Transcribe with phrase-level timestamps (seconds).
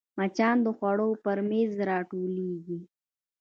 [0.17, 2.79] مچان د خوړو پر میز راټولېږي